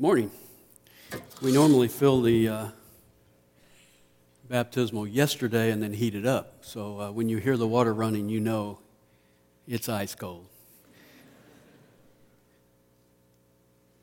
[0.00, 0.30] Morning.
[1.42, 2.66] We normally fill the uh,
[4.48, 6.58] baptismal yesterday and then heat it up.
[6.60, 8.78] So uh, when you hear the water running, you know
[9.66, 10.46] it's ice cold.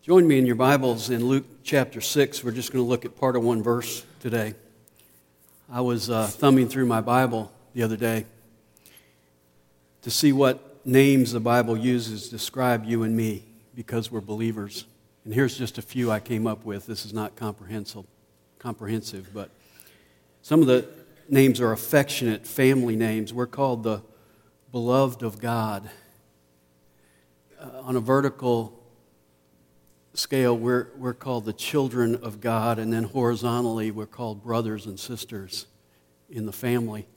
[0.02, 2.44] Join me in your Bibles in Luke chapter 6.
[2.44, 4.54] We're just going to look at part of one verse today.
[5.72, 8.26] I was uh, thumbing through my Bible the other day
[10.02, 14.84] to see what names the Bible uses to describe you and me because we're believers.
[15.26, 16.86] And here's just a few I came up with.
[16.86, 18.06] This is not comprehensive,
[18.60, 19.50] comprehensive, but
[20.44, 20.88] some of the
[21.28, 23.34] names are affectionate family names.
[23.34, 24.04] We're called the
[24.72, 25.90] beloved of God.
[27.60, 28.80] Uh, on a vertical
[30.14, 35.00] scale, we're, we're called the children of God, and then horizontally, we're called brothers and
[35.00, 35.66] sisters
[36.30, 37.08] in the family.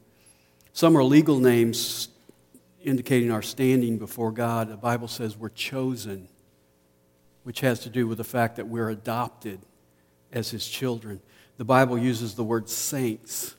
[0.73, 2.09] Some are legal names
[2.83, 4.71] indicating our standing before God.
[4.71, 6.29] The Bible says we're chosen
[7.49, 9.59] which has to do with the fact that we're adopted
[10.35, 11.19] as his children.
[11.57, 13.55] The Bible uses the word saints,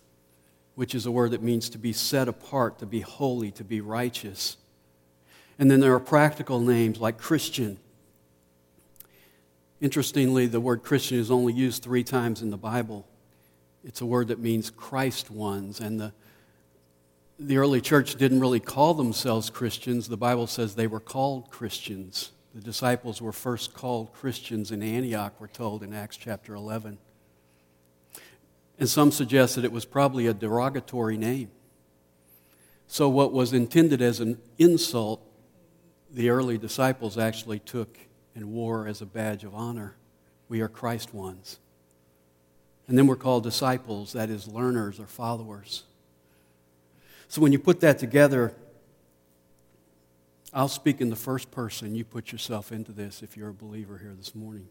[0.76, 3.82] which is a word that means to be set apart, to be holy, to be
[3.82, 4.58] righteous.
[5.58, 7.80] And then there are practical names like Christian.
[9.82, 13.08] Interestingly, the word Christian is only used three times in the Bible.
[13.84, 15.80] It's a word that means Christ ones.
[15.80, 16.14] And the,
[17.40, 20.08] the early church didn't really call themselves Christians.
[20.08, 22.34] The Bible says they were called Christians.
[22.54, 26.98] The disciples were first called Christians in Antioch, we're told in Acts chapter 11.
[28.80, 31.52] And some suggest that it was probably a derogatory name.
[32.88, 35.22] So, what was intended as an insult,
[36.10, 38.00] the early disciples actually took
[38.34, 39.96] and wore as a badge of honor.
[40.48, 41.60] We are Christ ones.
[42.88, 45.84] And then we're called disciples, that is, learners or followers.
[47.28, 48.56] So, when you put that together,
[50.54, 51.96] I'll speak in the first person.
[51.96, 54.68] You put yourself into this if you're a believer here this morning.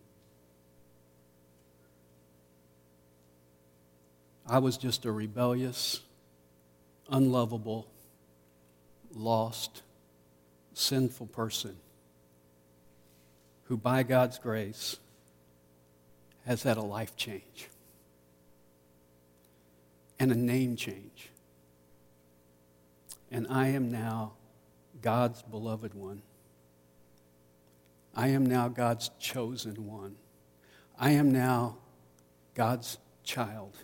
[4.47, 6.00] I was just a rebellious,
[7.11, 7.87] unlovable,
[9.15, 9.83] lost,
[10.72, 11.77] sinful person
[13.65, 14.97] who, by God's grace,
[16.47, 17.69] has had a life change
[20.19, 21.28] and a name change.
[23.31, 24.33] And I am now
[25.03, 26.22] God's beloved one.
[28.14, 30.16] I am now God's chosen one.
[30.98, 31.76] I am now
[32.54, 33.76] God's child.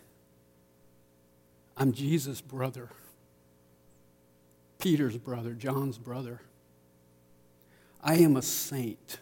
[1.77, 2.89] I'm Jesus' brother,
[4.79, 6.41] Peter's brother, John's brother.
[8.03, 9.19] I am a saint.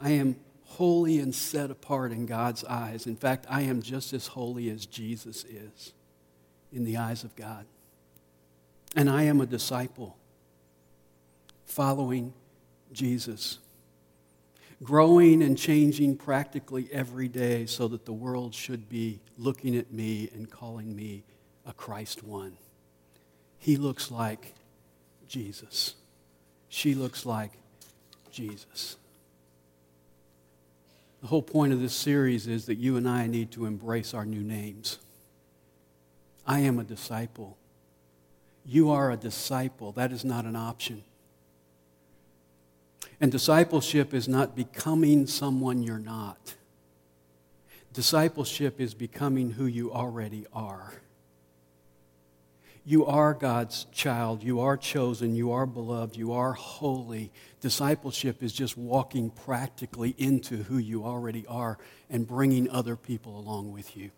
[0.00, 3.06] I am holy and set apart in God's eyes.
[3.06, 5.92] In fact, I am just as holy as Jesus is
[6.72, 7.66] in the eyes of God.
[8.96, 10.16] And I am a disciple
[11.72, 12.34] following
[12.92, 13.58] Jesus.
[14.82, 20.28] Growing and changing practically every day so that the world should be looking at me
[20.34, 21.24] and calling me
[21.64, 22.58] a Christ one.
[23.58, 24.52] He looks like
[25.28, 25.94] Jesus.
[26.68, 27.52] She looks like
[28.30, 28.96] Jesus.
[31.22, 34.26] The whole point of this series is that you and I need to embrace our
[34.26, 34.98] new names.
[36.46, 37.56] I am a disciple.
[38.66, 39.92] You are a disciple.
[39.92, 41.04] That is not an option.
[43.22, 46.56] And discipleship is not becoming someone you're not.
[47.92, 50.92] Discipleship is becoming who you already are.
[52.84, 54.42] You are God's child.
[54.42, 55.36] You are chosen.
[55.36, 56.16] You are beloved.
[56.16, 57.30] You are holy.
[57.60, 61.78] Discipleship is just walking practically into who you already are
[62.10, 64.10] and bringing other people along with you.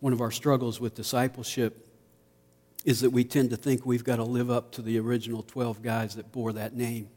[0.00, 1.86] One of our struggles with discipleship
[2.84, 5.82] is that we tend to think we've got to live up to the original 12
[5.82, 7.08] guys that bore that name,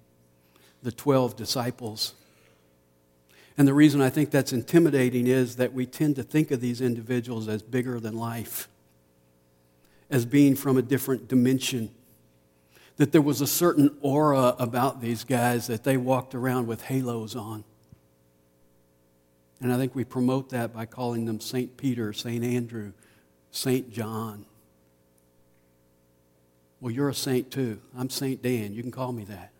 [0.81, 2.13] the 12 disciples.
[3.57, 6.81] And the reason I think that's intimidating is that we tend to think of these
[6.81, 8.67] individuals as bigger than life,
[10.09, 11.91] as being from a different dimension.
[12.97, 17.35] That there was a certain aura about these guys that they walked around with halos
[17.35, 17.63] on.
[19.61, 21.77] And I think we promote that by calling them St.
[21.77, 22.43] Peter, St.
[22.43, 22.91] Andrew,
[23.51, 23.91] St.
[23.91, 24.45] John.
[26.83, 27.79] Well, you're a saint too.
[27.97, 28.41] I'm St.
[28.41, 28.73] Dan.
[28.73, 29.53] You can call me that.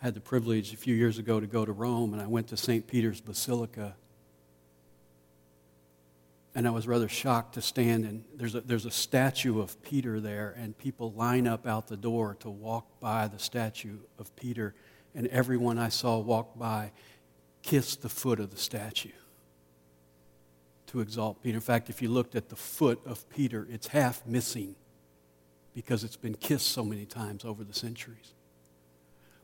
[0.00, 2.46] I had the privilege a few years ago to go to Rome, and I went
[2.50, 2.86] to St.
[2.86, 3.96] Peter's Basilica.
[6.54, 10.20] And I was rather shocked to stand, and there's a, there's a statue of Peter
[10.20, 14.76] there, and people line up out the door to walk by the statue of Peter.
[15.12, 16.92] And everyone I saw walk by
[17.62, 19.10] kissed the foot of the statue
[20.88, 21.56] to exalt Peter.
[21.56, 24.74] In fact, if you looked at the foot of Peter, it's half missing.
[25.74, 28.34] because it's been kissed so many times over the centuries.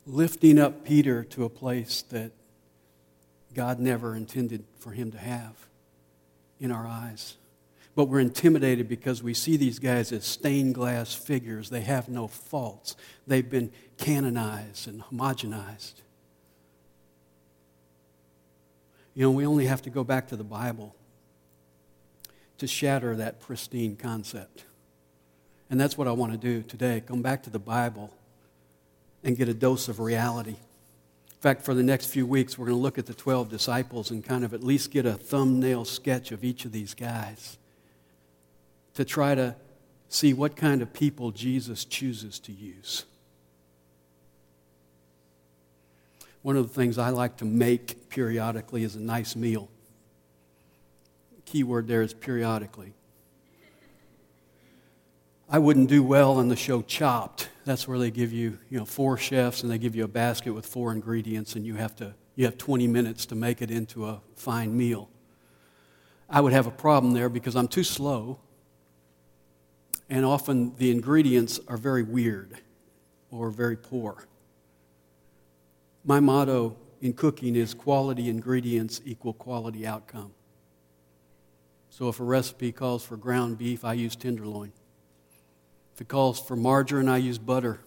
[0.04, 2.32] Lifting up Peter to a place that
[3.54, 5.68] God never intended for him to have
[6.58, 7.36] in our eyes.
[7.94, 11.70] But we're intimidated because we see these guys as stained glass figures.
[11.70, 12.96] They have no faults,
[13.28, 15.94] they've been canonized and homogenized.
[19.14, 20.96] You know, we only have to go back to the Bible
[22.64, 24.64] to shatter that pristine concept.
[25.68, 28.10] And that's what I want to do today come back to the Bible
[29.22, 30.56] and get a dose of reality.
[30.56, 34.10] In fact, for the next few weeks, we're going to look at the 12 disciples
[34.10, 37.58] and kind of at least get a thumbnail sketch of each of these guys
[38.94, 39.54] to try to
[40.08, 43.04] see what kind of people Jesus chooses to use.
[46.40, 49.68] One of the things I like to make periodically is a nice meal.
[51.54, 52.94] Key word there is periodically.
[55.48, 57.48] I wouldn't do well on the show Chopped.
[57.64, 60.52] That's where they give you, you know, four chefs and they give you a basket
[60.52, 64.04] with four ingredients and you have to you have 20 minutes to make it into
[64.04, 65.08] a fine meal.
[66.28, 68.40] I would have a problem there because I'm too slow
[70.10, 72.58] and often the ingredients are very weird
[73.30, 74.26] or very poor.
[76.04, 80.32] My motto in cooking is quality ingredients equal quality outcome.
[81.96, 84.72] So if a recipe calls for ground beef, I use tenderloin.
[85.94, 87.78] If it calls for margarine, I use butter.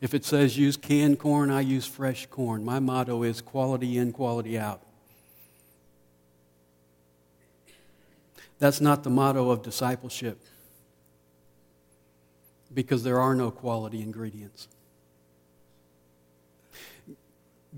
[0.00, 2.64] If it says use canned corn, I use fresh corn.
[2.64, 4.82] My motto is quality in, quality out.
[8.58, 10.40] That's not the motto of discipleship
[12.74, 14.66] because there are no quality ingredients.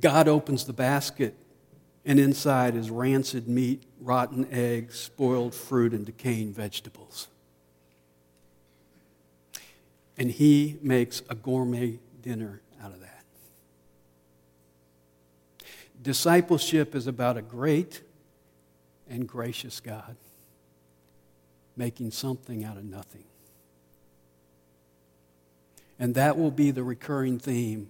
[0.00, 1.34] God opens the basket,
[2.06, 7.26] and inside is rancid meat, rotten eggs, spoiled fruit, and decaying vegetables.
[10.16, 13.24] And He makes a gourmet dinner out of that.
[16.00, 18.02] Discipleship is about a great
[19.10, 20.16] and gracious God
[21.76, 23.24] making something out of nothing.
[25.98, 27.88] And that will be the recurring theme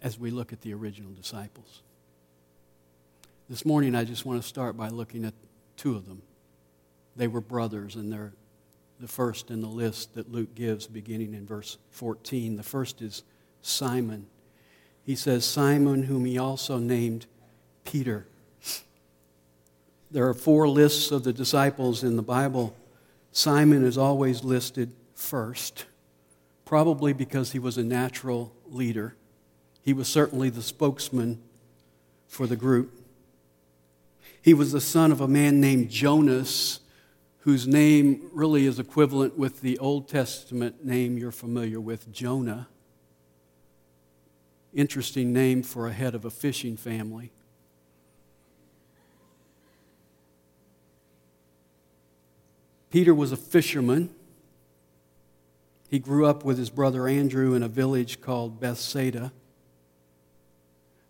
[0.00, 1.82] as we look at the original disciples.
[3.48, 5.32] This morning, I just want to start by looking at
[5.78, 6.20] two of them.
[7.16, 8.34] They were brothers, and they're
[9.00, 12.56] the first in the list that Luke gives, beginning in verse 14.
[12.56, 13.22] The first is
[13.62, 14.26] Simon.
[15.02, 17.24] He says, Simon, whom he also named
[17.84, 18.26] Peter.
[20.10, 22.76] There are four lists of the disciples in the Bible.
[23.32, 25.86] Simon is always listed first,
[26.66, 29.16] probably because he was a natural leader.
[29.80, 31.40] He was certainly the spokesman
[32.26, 32.97] for the group.
[34.48, 36.80] He was the son of a man named Jonas,
[37.40, 42.66] whose name really is equivalent with the Old Testament name you're familiar with, Jonah.
[44.72, 47.30] Interesting name for a head of a fishing family.
[52.88, 54.08] Peter was a fisherman.
[55.90, 59.30] He grew up with his brother Andrew in a village called Bethsaida.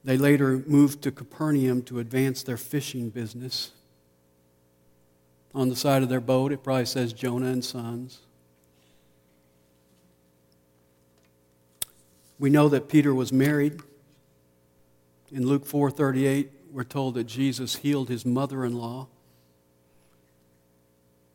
[0.04, 3.72] They later moved to Capernaum to advance their fishing business.
[5.54, 8.20] On the side of their boat, it probably says Jonah and Sons.
[12.38, 13.80] We know that Peter was married.
[15.32, 19.08] In Luke 4:38, we're told that Jesus healed his mother-in-law.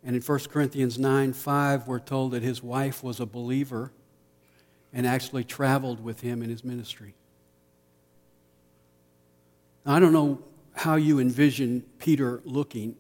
[0.05, 3.91] And in 1 Corinthians 9 5, we're told that his wife was a believer
[4.93, 7.15] and actually traveled with him in his ministry.
[9.85, 10.41] I don't know
[10.75, 12.95] how you envision Peter looking,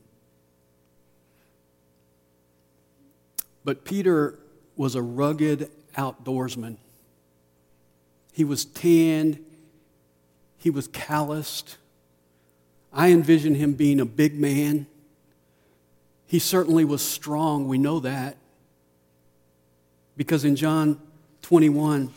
[3.63, 4.37] but Peter
[4.75, 6.77] was a rugged outdoorsman.
[8.33, 9.39] He was tanned,
[10.57, 11.77] he was calloused.
[12.91, 14.85] I envision him being a big man.
[16.27, 18.37] He certainly was strong, we know that.
[20.17, 20.99] Because in John
[21.41, 22.13] 21,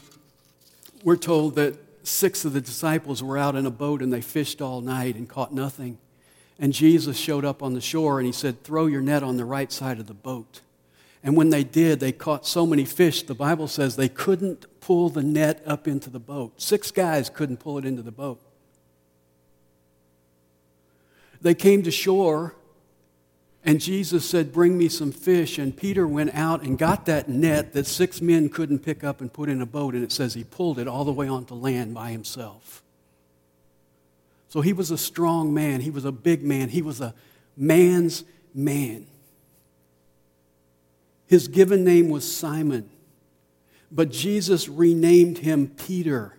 [1.03, 1.77] we're told that
[2.07, 5.29] six of the disciples were out in a boat and they fished all night and
[5.29, 5.99] caught nothing.
[6.59, 9.45] And Jesus showed up on the shore and he said, Throw your net on the
[9.45, 10.61] right side of the boat.
[11.23, 15.09] And when they did, they caught so many fish, the Bible says they couldn't pull
[15.09, 16.61] the net up into the boat.
[16.61, 18.41] Six guys couldn't pull it into the boat.
[21.41, 22.55] They came to shore
[23.67, 25.59] and Jesus said, Bring me some fish.
[25.59, 29.31] And Peter went out and got that net that six men couldn't pick up and
[29.31, 29.95] put in a boat.
[29.95, 32.85] And it says he pulled it all the way onto land by himself.
[34.49, 35.81] So he was a strong man.
[35.81, 36.69] He was a big man.
[36.69, 37.13] He was a
[37.57, 38.23] man's
[38.55, 39.09] man.
[41.27, 42.89] His given name was Simon,
[43.91, 46.37] but Jesus renamed him Peter,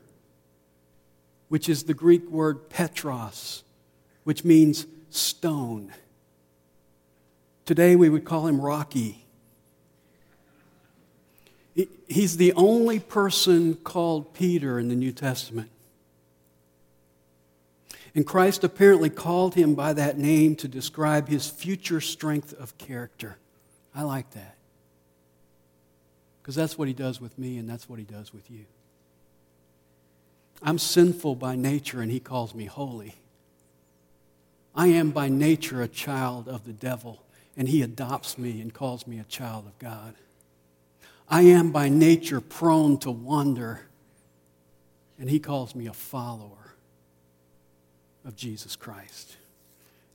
[1.49, 3.65] which is the Greek word Petros,
[4.23, 5.93] which means stone.
[7.67, 9.25] Today we would call him Rocky.
[12.07, 15.69] He's the only person called Peter in the New Testament.
[18.15, 23.37] And Christ apparently called him by that name to describe his future strength of character.
[23.93, 24.55] I like that.
[26.41, 28.63] Because that's what he does with me, and that's what he does with you.
[30.63, 33.15] I'm sinful by nature, and he calls me holy.
[34.73, 37.23] I am by nature a child of the devil,
[37.57, 40.13] and he adopts me and calls me a child of God.
[41.27, 43.81] I am by nature prone to wander,
[45.19, 46.75] and he calls me a follower
[48.23, 49.37] of Jesus Christ.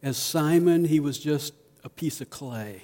[0.02, 2.82] As Simon, he was just a piece of clay.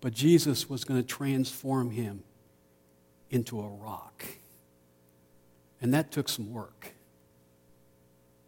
[0.00, 2.24] But Jesus was going to transform him
[3.30, 4.24] into a rock.
[5.80, 6.92] And that took some work.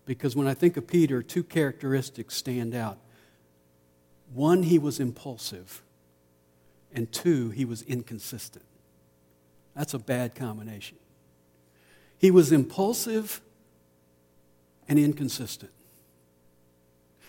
[0.06, 2.98] Because when I think of Peter, two characteristics stand out.
[4.34, 5.80] One, he was impulsive,
[6.92, 8.64] and two, he was inconsistent.
[9.76, 10.98] That's a bad combination.
[12.18, 13.40] He was impulsive
[14.88, 15.70] and inconsistent.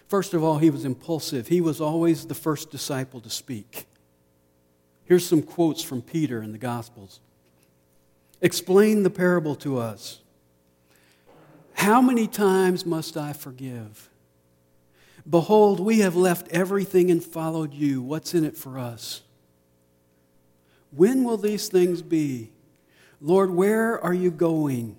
[0.08, 1.48] First of all, he was impulsive.
[1.48, 3.86] He was always the first disciple to speak.
[5.04, 7.20] Here's some quotes from Peter in the Gospels
[8.42, 10.20] Explain the parable to us.
[11.74, 14.10] How many times must I forgive?
[15.27, 18.01] Behold, we have left everything and followed you.
[18.01, 19.22] What's in it for us?
[20.91, 22.51] When will these things be?
[23.20, 24.98] Lord, where are you going?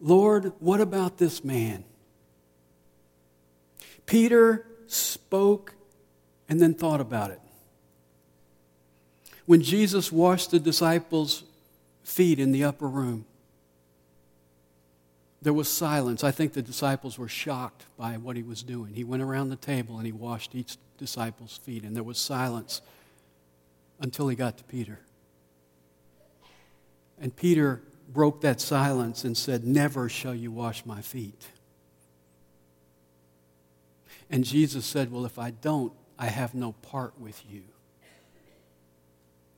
[0.00, 1.84] Lord, what about this man?
[4.04, 5.74] Peter spoke
[6.48, 7.40] and then thought about it.
[9.46, 11.44] When Jesus washed the disciples'
[12.02, 13.26] feet in the upper room,
[15.40, 16.24] there was silence.
[16.24, 18.94] I think the disciples were shocked by what he was doing.
[18.94, 22.82] He went around the table and he washed each disciple's feet, and there was silence
[24.00, 25.00] until he got to Peter.
[27.20, 31.46] And Peter broke that silence and said, Never shall you wash my feet.
[34.30, 37.62] And Jesus said, Well, if I don't, I have no part with you.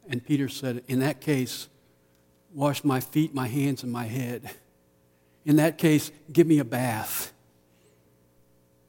[0.08, 1.68] And Peter said, In that case,
[2.52, 4.50] wash my feet, my hands, and my head.
[5.44, 7.32] In that case, give me a bath.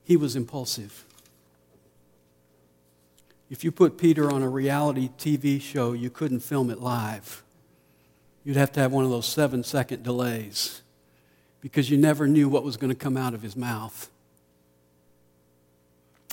[0.04, 1.06] He was impulsive.
[3.50, 7.44] If you put Peter on a reality TV show, you couldn't film it live.
[8.44, 10.82] You'd have to have one of those seven second delays
[11.60, 14.10] because you never knew what was going to come out of his mouth.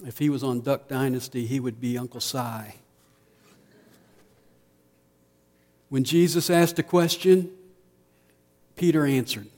[0.07, 2.39] If he was on Duck Dynasty, he would be Uncle Si.
[5.89, 7.51] When Jesus asked a question,
[8.77, 9.49] Peter answered.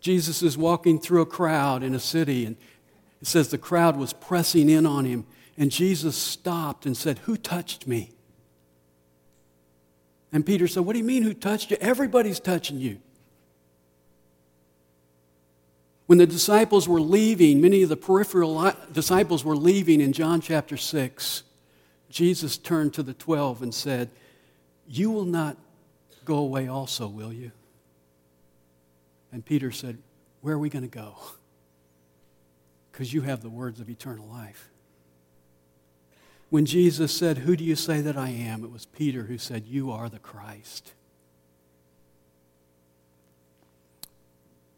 [0.00, 2.56] Jesus is walking through a crowd in a city, and
[3.20, 5.26] it says the crowd was pressing in on him,
[5.56, 8.12] and Jesus stopped and said, Who touched me?
[10.32, 11.76] And Peter said, What do you mean, who touched you?
[11.80, 12.98] Everybody's touching you.
[16.06, 20.76] When the disciples were leaving, many of the peripheral disciples were leaving in John chapter
[20.76, 21.42] 6,
[22.10, 24.10] Jesus turned to the 12 and said,
[24.86, 25.56] You will not
[26.24, 27.50] go away also, will you?
[29.36, 29.98] And Peter said,
[30.40, 31.18] Where are we going to go?
[32.90, 34.70] Because you have the words of eternal life.
[36.48, 38.64] When Jesus said, Who do you say that I am?
[38.64, 40.94] It was Peter who said, You are the Christ.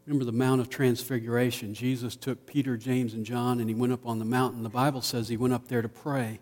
[0.05, 1.73] Remember the Mount of Transfiguration.
[1.73, 4.63] Jesus took Peter, James, and John and he went up on the mountain.
[4.63, 6.41] The Bible says he went up there to pray.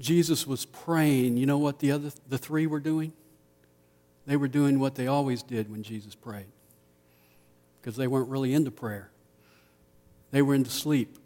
[0.00, 1.36] Jesus was praying.
[1.36, 3.12] You know what the other the three were doing?
[4.26, 6.46] They were doing what they always did when Jesus prayed.
[7.80, 9.10] Because they weren't really into prayer.
[10.30, 11.18] They were into sleep.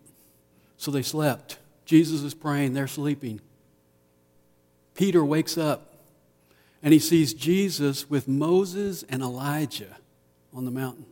[0.77, 1.59] So they slept.
[1.85, 3.41] Jesus is praying, they're sleeping.
[4.95, 5.95] Peter wakes up
[6.83, 9.97] and he sees Jesus with Moses and Elijah
[10.53, 11.07] on the mountain.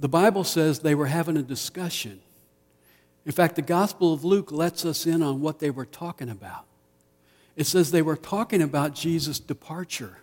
[0.00, 2.20] The Bible says they were having a discussion.
[3.24, 6.64] In fact, the Gospel of Luke lets us in on what they were talking about.
[7.56, 10.18] It says they were talking about Jesus' departure.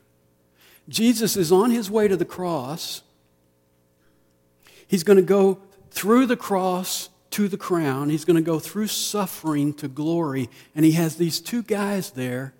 [0.87, 3.03] Jesus is on his way to the cross.
[4.87, 5.59] He's going to go
[5.91, 8.09] through the cross to the crown.
[8.09, 10.49] He's going to go through suffering to glory.
[10.75, 12.53] And he has these two guys there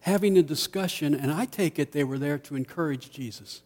[0.00, 3.62] having a discussion, and I take it they were there to encourage Jesus.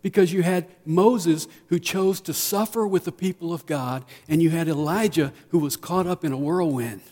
[0.00, 4.50] Because you had Moses who chose to suffer with the people of God, and you
[4.50, 7.02] had Elijah who was caught up in a whirlwind.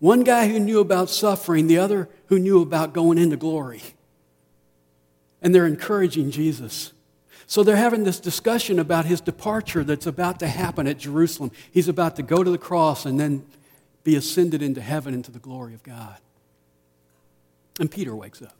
[0.00, 3.82] One guy who knew about suffering, the other who knew about going into glory.
[5.42, 6.92] And they're encouraging Jesus.
[7.46, 11.50] So they're having this discussion about his departure that's about to happen at Jerusalem.
[11.70, 13.44] He's about to go to the cross and then
[14.02, 16.16] be ascended into heaven into the glory of God.
[17.78, 18.56] And Peter wakes up.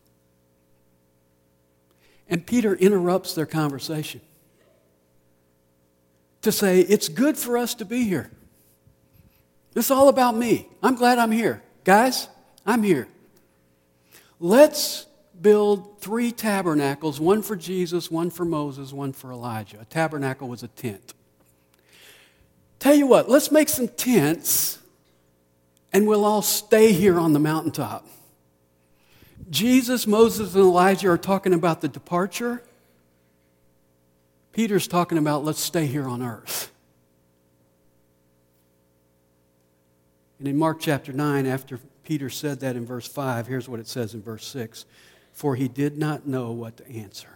[2.29, 4.21] And Peter interrupts their conversation
[6.43, 8.31] to say, It's good for us to be here.
[9.75, 10.69] It's all about me.
[10.83, 11.63] I'm glad I'm here.
[11.85, 12.29] Guys,
[12.67, 13.09] I'm here.
[14.39, 15.07] Let's
[15.41, 19.79] build three tabernacles one for Jesus, one for Moses, one for Elijah.
[19.81, 21.15] A tabernacle was a tent.
[22.79, 24.79] Tell you what, let's make some tents
[25.93, 28.07] and we'll all stay here on the mountaintop.
[29.51, 32.63] Jesus, Moses, and Elijah are talking about the departure.
[34.53, 36.70] Peter's talking about let's stay here on earth.
[40.41, 43.87] And in Mark chapter 9, after Peter said that in verse 5, here's what it
[43.87, 44.87] says in verse 6
[45.33, 47.29] For he did not know what to answer.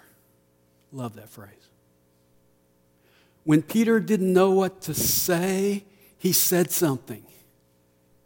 [0.91, 1.69] Love that phrase.
[3.45, 5.85] When Peter didn't know what to say,
[6.19, 7.25] he said something.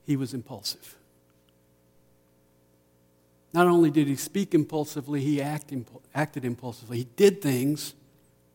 [0.06, 0.97] He was impulsive.
[3.52, 5.75] Not only did he speak impulsively, he act,
[6.14, 6.99] acted impulsively.
[6.99, 7.94] He did things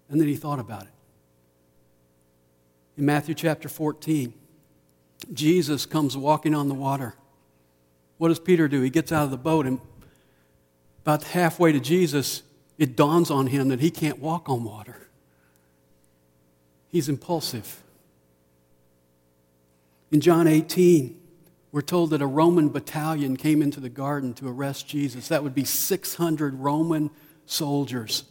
[0.09, 0.89] and then he thought about it.
[2.97, 4.33] In Matthew chapter 14,
[5.33, 7.15] Jesus comes walking on the water.
[8.17, 8.81] What does Peter do?
[8.81, 9.79] He gets out of the boat and
[11.03, 12.43] about halfway to Jesus,
[12.77, 15.07] it dawns on him that he can't walk on water.
[16.87, 17.83] He's impulsive.
[20.11, 21.19] In John 18,
[21.73, 25.27] we're told that a Roman battalion came into the garden to arrest Jesus.
[25.27, 27.09] That would be 600 Roman
[27.45, 28.23] soldiers.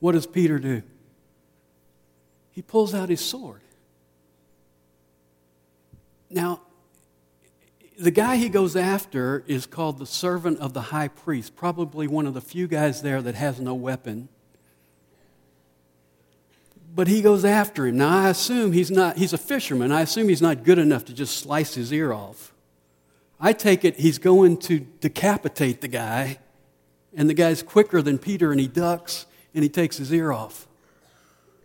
[0.00, 0.82] What does Peter do?
[2.50, 3.62] He pulls out his sword.
[6.30, 6.62] Now,
[7.98, 12.26] the guy he goes after is called the servant of the high priest, probably one
[12.26, 14.28] of the few guys there that has no weapon
[16.94, 17.98] but he goes after him.
[17.98, 19.92] Now, I assume he's not, he's a fisherman.
[19.92, 22.52] I assume he's not good enough to just slice his ear off.
[23.38, 26.38] I take it he's going to decapitate the guy,
[27.14, 30.68] and the guy's quicker than Peter, and he ducks and he takes his ear off.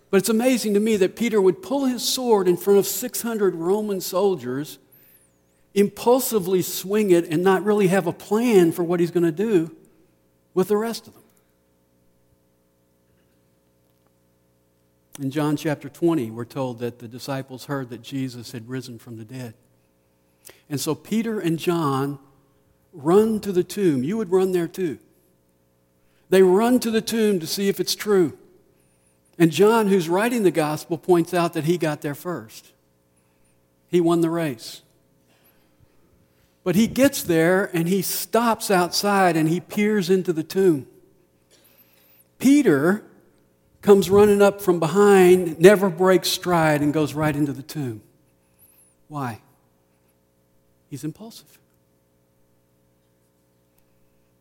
[0.10, 3.56] But it's amazing to me that Peter would pull his sword in front of 600
[3.56, 4.80] Roman soldiers,
[5.74, 9.76] impulsively swing it, and not really have a plan for what he's going to do
[10.54, 11.24] with the rest of them.
[15.20, 19.18] In John chapter 20, we're told that the disciples heard that Jesus had risen from
[19.18, 19.54] the dead.
[20.70, 22.20] And so Peter and John
[22.91, 24.04] run to the tomb.
[24.04, 25.00] You would run there too.
[26.30, 28.38] They run to the tomb to see if it's true.
[29.38, 32.71] And John, who's writing the gospel, points out that he got there first.
[33.89, 34.82] He won the race.
[36.63, 40.88] But he gets there and he stops outside and he peers into the tomb.
[42.39, 43.04] Peter
[43.82, 48.02] comes running up from behind, never breaks stride, and goes right into the tomb.
[49.08, 49.41] Why?
[50.89, 51.60] He's impulsive.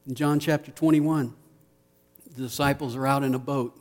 [0.06, 1.34] In John chapter 21,
[2.34, 3.78] the disciples are out in a boat.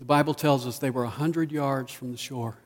[0.00, 2.56] The Bible tells us they were 100 yards from the shore.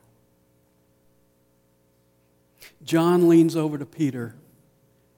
[2.81, 4.35] John leans over to Peter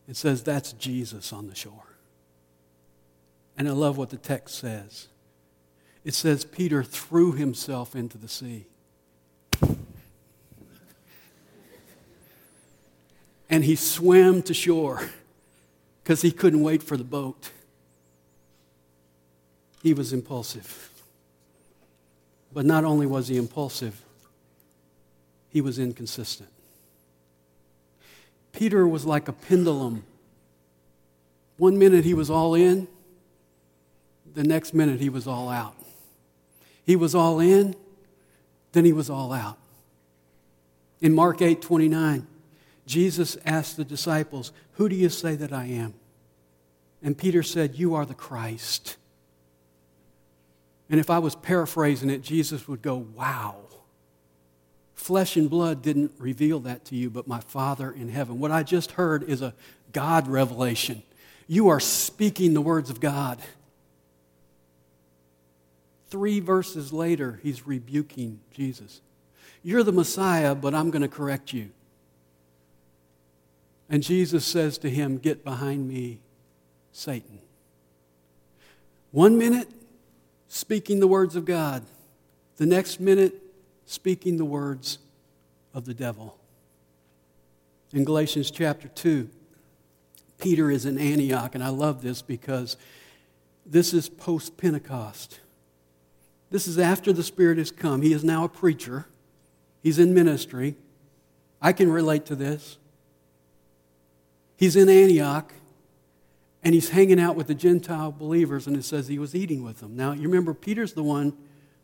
[0.08, 1.84] and says, That's Jesus on the shore.
[3.56, 5.08] And I love what the text says
[6.03, 8.65] it says Peter threw himself into the sea.
[13.49, 15.10] And he swam to shore
[16.03, 17.51] because he couldn't wait for the boat.
[19.82, 20.96] He was impulsive.
[22.53, 24.03] But not only was he impulsive,
[25.49, 26.49] he was inconsistent.
[28.51, 30.03] Peter was like a pendulum.
[31.57, 32.88] One minute he was all in,
[34.33, 35.75] the next minute he was all out.
[36.83, 37.75] He was all in,
[38.71, 39.57] then he was all out.
[41.01, 42.25] In Mark 8 29,
[42.86, 45.93] Jesus asked the disciples, Who do you say that I am?
[47.03, 48.97] And Peter said, You are the Christ.
[50.89, 53.56] And if I was paraphrasing it, Jesus would go, Wow.
[54.93, 58.39] Flesh and blood didn't reveal that to you, but my Father in heaven.
[58.39, 59.54] What I just heard is a
[59.93, 61.04] God revelation.
[61.47, 63.39] You are speaking the words of God.
[66.10, 69.02] Three verses later, he's rebuking Jesus.
[69.63, 71.69] You're the Messiah, but I'm going to correct you.
[73.89, 76.19] And Jesus says to him, Get behind me,
[76.91, 77.39] Satan.
[79.12, 79.69] One minute,
[80.47, 81.83] speaking the words of God.
[82.57, 83.36] The next minute,
[83.86, 84.99] speaking the words
[85.73, 86.38] of the devil.
[87.93, 89.29] In Galatians chapter 2,
[90.39, 92.77] Peter is in Antioch, and I love this because
[93.65, 95.39] this is post Pentecost.
[96.49, 98.01] This is after the Spirit has come.
[98.01, 99.05] He is now a preacher,
[99.81, 100.75] he's in ministry.
[101.60, 102.77] I can relate to this.
[104.57, 105.53] He's in Antioch
[106.63, 109.80] and he's hanging out with the Gentile believers, and it says he was eating with
[109.80, 109.96] them.
[109.96, 111.34] Now, you remember, Peter's the one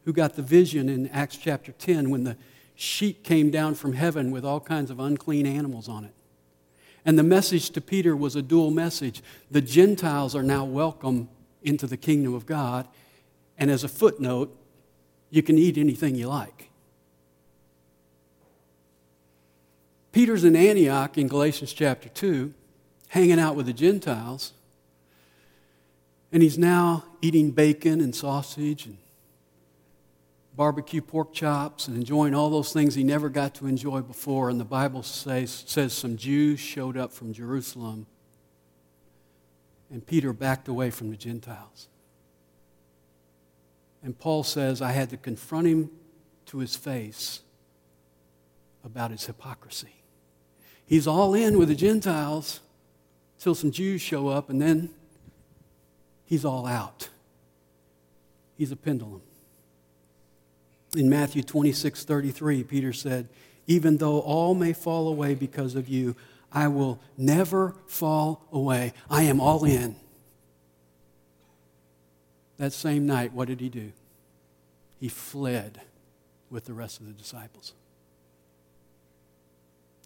[0.05, 2.35] who got the vision in Acts chapter 10 when the
[2.75, 6.13] sheet came down from heaven with all kinds of unclean animals on it.
[7.05, 9.21] And the message to Peter was a dual message.
[9.51, 11.29] The Gentiles are now welcome
[11.61, 12.87] into the kingdom of God,
[13.57, 14.57] and as a footnote,
[15.29, 16.69] you can eat anything you like.
[20.11, 22.53] Peter's in Antioch in Galatians chapter 2,
[23.09, 24.53] hanging out with the Gentiles,
[26.33, 28.97] and he's now eating bacon and sausage and
[30.55, 34.49] barbecue pork chops and enjoying all those things he never got to enjoy before.
[34.49, 38.07] And the Bible says, says some Jews showed up from Jerusalem,
[39.91, 41.87] and Peter backed away from the Gentiles.
[44.01, 45.91] And Paul says, I had to confront him
[46.47, 47.41] to his face
[48.83, 50.01] about his hypocrisy.
[50.83, 52.59] He's all in with the Gentiles
[53.39, 54.89] till some Jews show up, and then
[56.33, 57.09] he's all out.
[58.57, 59.21] He's a pendulum.
[60.97, 63.29] In Matthew 26 33, Peter said,
[63.67, 66.15] Even though all may fall away because of you,
[66.51, 68.93] I will never fall away.
[69.11, 69.95] I am all in.
[72.57, 73.91] That same night, what did he do?
[74.99, 75.81] He fled
[76.49, 77.73] with the rest of the disciples.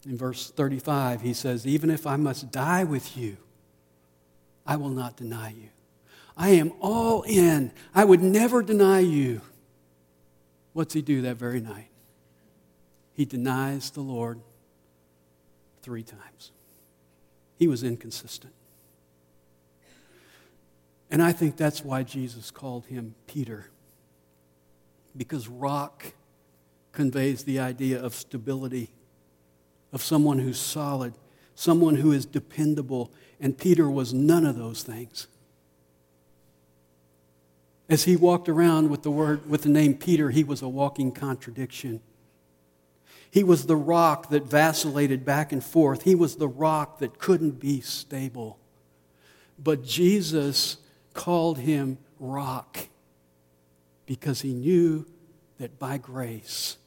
[0.04, 3.38] In verse 35, he says, Even if I must die with you,
[4.66, 5.70] I will not deny you.
[6.38, 7.72] I am all in.
[7.92, 9.40] I would never deny you.
[10.72, 11.88] What's he do that very night?
[13.12, 14.40] He denies the Lord
[15.82, 16.52] three times.
[17.56, 18.54] He was inconsistent.
[21.10, 23.70] And I think that's why Jesus called him Peter.
[25.16, 26.12] Because rock
[26.92, 28.90] conveys the idea of stability
[29.92, 31.14] of someone who's solid,
[31.56, 33.10] someone who is dependable.
[33.40, 35.26] And Peter was none of those things.
[37.88, 41.12] As he walked around with the word with the name Peter, he was a walking
[41.12, 42.00] contradiction.
[43.30, 46.02] He was the rock that vacillated back and forth.
[46.02, 48.58] He was the rock that couldn't be stable.
[49.58, 50.78] But Jesus
[51.14, 52.88] called him rock
[54.06, 55.06] because he knew
[55.58, 56.78] that by grace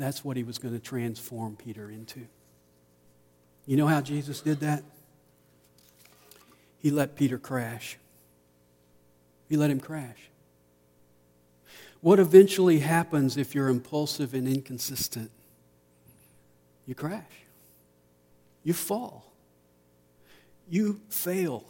[0.00, 2.26] that's what he was going to transform Peter into.
[3.66, 4.82] You know how Jesus did that?
[6.78, 7.98] He let Peter crash.
[9.50, 10.30] He let him crash.
[12.00, 15.30] What eventually happens if you're impulsive and inconsistent?
[16.86, 17.44] You crash.
[18.64, 19.30] You fall.
[20.70, 21.64] You fail.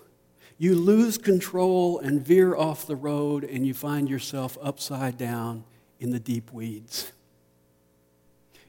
[0.59, 5.65] You lose control and veer off the road, and you find yourself upside down
[5.99, 7.11] in the deep weeds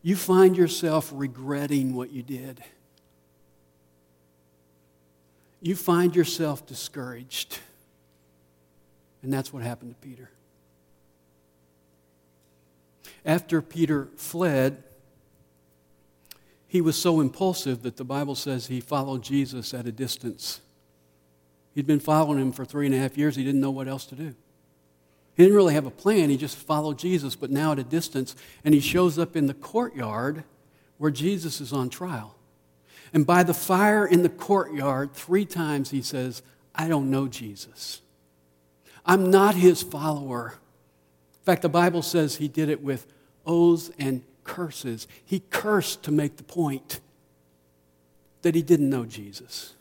[0.02, 2.64] you find yourself regretting what you did.
[5.62, 7.60] You find yourself discouraged.
[9.24, 10.32] And that's what happened to Peter.
[13.26, 14.84] After Peter fled,
[16.68, 20.62] he was so impulsive that the Bible says he followed Jesus at a distance.
[21.76, 23.36] He'd been following him for three and a half years.
[23.36, 24.36] He didn't know what else to do.
[25.36, 28.36] He didn't really have a plan, he just followed Jesus, but now at a distance.
[28.66, 30.44] And he shows up in the courtyard
[30.98, 32.36] where Jesus is on trial.
[33.14, 36.42] And by the fire in the courtyard, three times he says,
[36.76, 38.02] I don't know Jesus.
[39.06, 40.56] I'm not his follower.
[41.42, 43.08] In fact, the Bible says he did it with
[43.46, 45.08] oaths and curses.
[45.26, 47.00] He cursed to make the point
[48.42, 49.74] that he didn't know Jesus.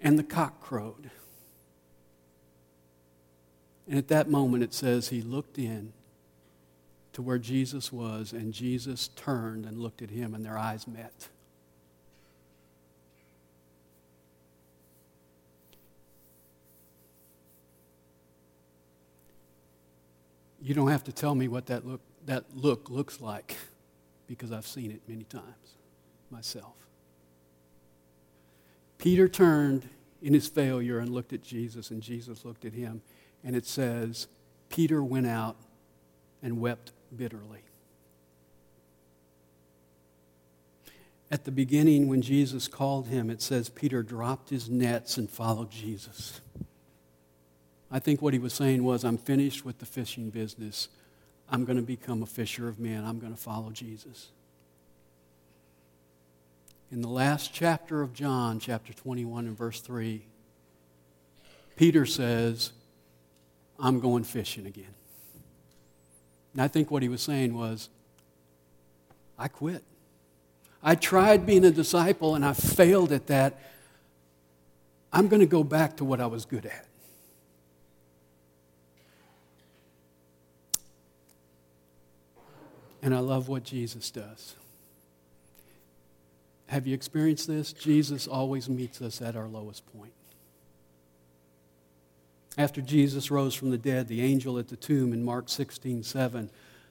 [0.00, 1.10] And the cock crowed.
[3.88, 5.92] And at that moment, it says he looked in
[7.12, 11.28] to where Jesus was, and Jesus turned and looked at him, and their eyes met.
[20.62, 23.56] You don't have to tell me what that look, that look looks like
[24.28, 25.76] because I've seen it many times
[26.30, 26.74] myself.
[28.96, 29.88] Peter turned
[30.22, 33.02] in his failure and looked at Jesus, and Jesus looked at him
[33.42, 34.28] and it says,
[34.68, 35.56] Peter went out
[36.44, 37.64] and wept bitterly.
[41.28, 45.72] At the beginning, when Jesus called him, it says Peter dropped his nets and followed
[45.72, 46.40] Jesus.
[47.92, 50.88] I think what he was saying was, I'm finished with the fishing business.
[51.50, 53.04] I'm going to become a fisher of men.
[53.04, 54.30] I'm going to follow Jesus.
[56.90, 60.22] In the last chapter of John, chapter 21 and verse 3,
[61.76, 62.72] Peter says,
[63.78, 64.94] I'm going fishing again.
[66.54, 67.90] And I think what he was saying was,
[69.38, 69.82] I quit.
[70.82, 73.58] I tried being a disciple and I failed at that.
[75.12, 76.86] I'm going to go back to what I was good at.
[83.02, 84.54] And I love what Jesus does.
[86.66, 87.72] Have you experienced this?
[87.72, 90.12] Jesus always meets us at our lowest point.
[92.56, 96.50] After Jesus rose from the dead, the angel at the tomb in Mark 16 7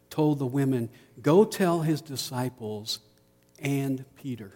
[0.10, 0.90] told the women,
[1.22, 3.00] Go tell his disciples
[3.60, 4.52] and Peter.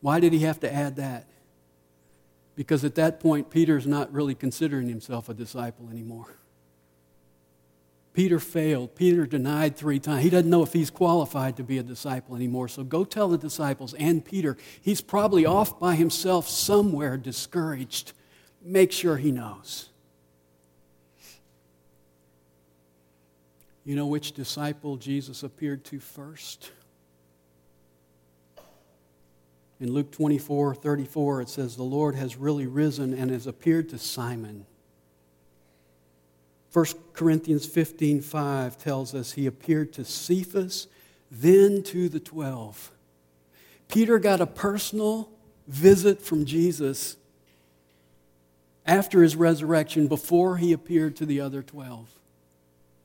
[0.00, 1.26] Why did he have to add that?
[2.54, 6.36] Because at that point, Peter's not really considering himself a disciple anymore.
[8.16, 8.94] Peter failed.
[8.94, 10.22] Peter denied three times.
[10.22, 12.66] He doesn't know if he's qualified to be a disciple anymore.
[12.66, 14.56] So go tell the disciples and Peter.
[14.80, 18.14] He's probably off by himself somewhere, discouraged.
[18.62, 19.90] Make sure he knows.
[23.84, 26.70] You know which disciple Jesus appeared to first?
[29.78, 33.98] In Luke 24 34, it says, The Lord has really risen and has appeared to
[33.98, 34.64] Simon.
[36.76, 36.84] 1
[37.14, 40.88] Corinthians 15 5 tells us he appeared to Cephas,
[41.30, 42.90] then to the 12.
[43.88, 45.30] Peter got a personal
[45.66, 47.16] visit from Jesus
[48.84, 52.10] after his resurrection before he appeared to the other 12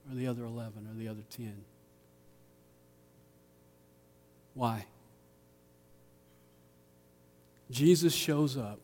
[0.10, 1.63] or the other 11 or the other 10.
[4.53, 4.86] Why?
[7.69, 8.81] Jesus shows up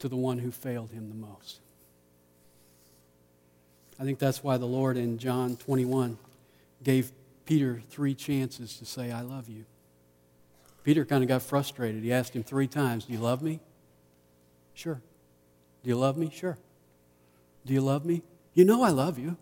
[0.00, 1.60] to the one who failed him the most.
[3.98, 6.18] I think that's why the Lord in John 21
[6.84, 7.10] gave
[7.44, 9.64] Peter three chances to say, I love you.
[10.84, 12.02] Peter kind of got frustrated.
[12.02, 13.60] He asked him three times, Do you love me?
[14.74, 15.00] Sure.
[15.82, 16.30] Do you love me?
[16.32, 16.56] Sure.
[17.66, 18.22] Do you love me?
[18.54, 19.36] You know I love you.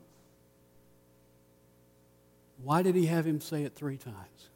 [2.63, 4.49] Why did he have him say it three times?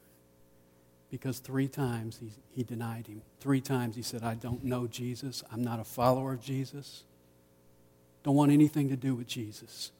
[1.09, 3.21] Because three times he, he denied him.
[3.39, 5.43] Three times he said, I don't know Jesus.
[5.51, 7.03] I'm not a follower of Jesus.
[8.23, 9.91] Don't want anything to do with Jesus.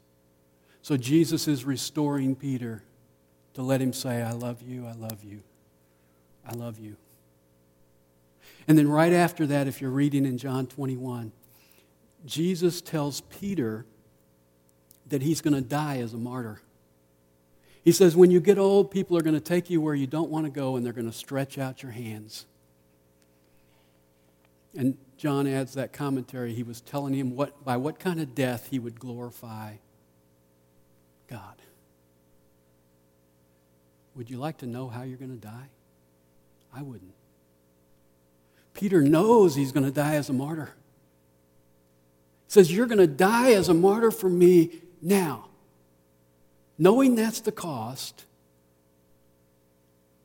[0.82, 2.82] So Jesus is restoring Peter
[3.54, 5.42] to let him say, I love you, I love you,
[6.46, 6.96] I love you.
[8.66, 11.32] And then right after that, if you're reading in John 21,
[12.24, 13.84] Jesus tells Peter
[15.08, 16.60] that he's going to die as a martyr.
[17.84, 20.30] He says, When you get old, people are going to take you where you don't
[20.30, 22.46] want to go and they're going to stretch out your hands.
[24.76, 26.52] And John adds that commentary.
[26.52, 29.74] He was telling him what, by what kind of death he would glorify
[31.28, 31.62] God.
[34.16, 35.68] Would you like to know how you're going to die?
[36.74, 37.14] I wouldn't.
[38.74, 40.74] Peter knows he's going to die as a martyr.
[42.48, 45.50] He says, You're going to die as a martyr for me now.
[46.76, 48.24] Knowing that's the cost,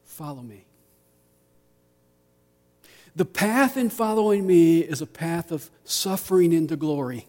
[0.05, 0.66] follow me.
[3.17, 7.25] The path in following me is a path of suffering into glory.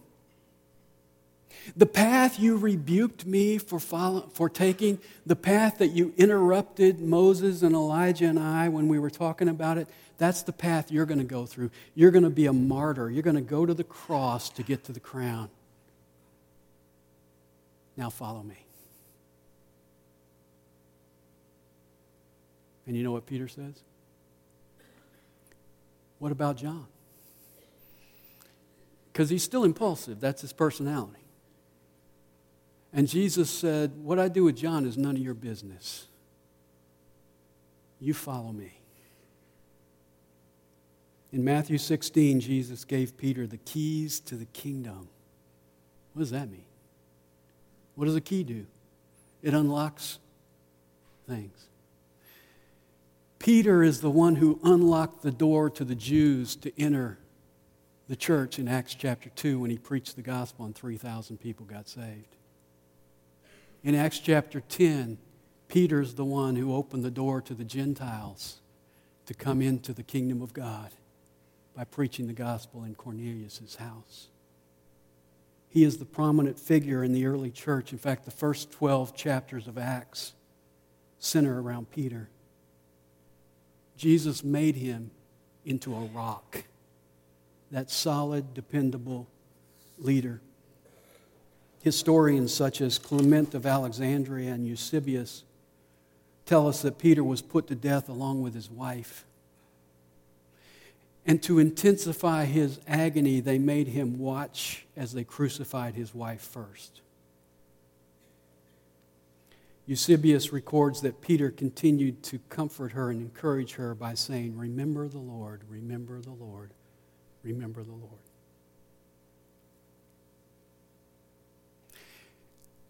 [1.74, 7.62] The path you rebuked me for, follow, for taking, the path that you interrupted Moses
[7.62, 11.20] and Elijah and I when we were talking about it, that's the path you're going
[11.20, 11.70] to go through.
[11.94, 13.11] You're going to be a martyr.
[13.11, 15.48] You're going to go to the cross to get to the crown.
[17.96, 18.62] Now follow me.
[22.87, 23.81] And you know what Peter says?
[26.18, 26.87] What about John?
[29.12, 31.18] Because he's still impulsive, that's his personality.
[32.92, 36.07] And Jesus said, What I do with John is none of your business.
[38.00, 38.78] You follow me.
[41.33, 45.09] In Matthew 16, Jesus gave Peter the keys to the kingdom.
[46.14, 46.64] What does that mean?
[47.96, 48.66] What does a key do?
[49.42, 50.18] It unlocks
[51.28, 51.67] things.
[53.38, 57.18] Peter is the one who unlocked the door to the Jews to enter
[58.09, 61.88] the church in Acts chapter 2 when he preached the gospel and 3,000 people got
[61.88, 62.37] saved.
[63.85, 65.18] In Acts chapter 10,
[65.68, 68.61] Peter's the one who opened the door to the Gentiles
[69.27, 70.90] to come into the kingdom of God
[71.77, 74.29] by preaching the gospel in Cornelius' house.
[75.68, 77.92] He is the prominent figure in the early church.
[77.92, 80.33] In fact, the first 12 chapters of Acts
[81.18, 82.31] center around Peter.
[83.98, 85.11] Jesus made him
[85.66, 86.64] into a rock,
[87.70, 89.26] that solid, dependable
[89.98, 90.40] leader.
[91.82, 95.42] Historians such as Clement of Alexandria and Eusebius
[96.46, 99.26] tell us that Peter was put to death along with his wife.
[101.26, 107.02] And to intensify his agony, they made him watch as they crucified his wife first.
[109.88, 115.18] Eusebius records that Peter continued to comfort her and encourage her by saying, Remember the
[115.18, 116.74] Lord, remember the Lord,
[117.42, 118.20] remember the Lord.